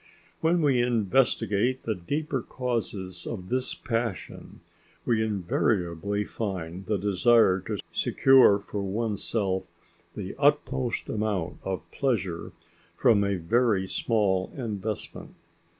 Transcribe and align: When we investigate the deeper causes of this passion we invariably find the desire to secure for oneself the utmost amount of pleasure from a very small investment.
When 0.39 0.63
we 0.63 0.81
investigate 0.81 1.83
the 1.83 1.93
deeper 1.93 2.41
causes 2.41 3.27
of 3.27 3.49
this 3.49 3.75
passion 3.75 4.61
we 5.05 5.23
invariably 5.23 6.25
find 6.25 6.87
the 6.87 6.97
desire 6.97 7.59
to 7.67 7.77
secure 7.91 8.57
for 8.57 8.81
oneself 8.81 9.69
the 10.15 10.33
utmost 10.39 11.07
amount 11.07 11.59
of 11.63 11.83
pleasure 11.91 12.51
from 12.95 13.23
a 13.23 13.35
very 13.35 13.87
small 13.87 14.51
investment. 14.55 15.35